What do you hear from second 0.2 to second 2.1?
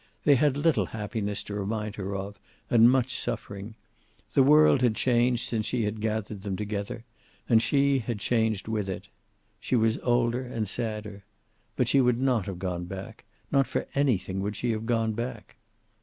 They had little happiness to remind